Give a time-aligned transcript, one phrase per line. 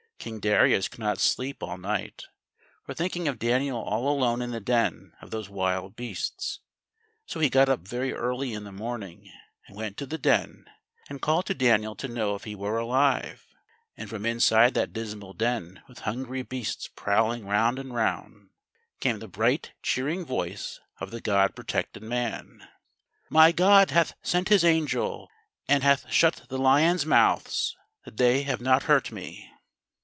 [0.21, 2.25] King Darius could not sleep all night,
[2.85, 6.59] for thinking of Daniel all alone in the den of those wild beasts;
[7.25, 9.31] so he got up very early in the morning,
[9.65, 10.65] and went to the den
[11.09, 13.47] and called to Daniel to know if he were alive.
[13.97, 18.51] And from inside that dismal den with hungry beasts prowling round and round,
[18.99, 22.67] came the bright, cheering voice of the God protected man:
[23.27, 25.31] "My God hath sent His angel,
[25.67, 27.75] and hath shut the lions' mouths,
[28.05, 29.47] that they have not hurt me."